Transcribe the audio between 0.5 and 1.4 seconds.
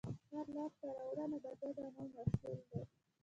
لاستهراوړنه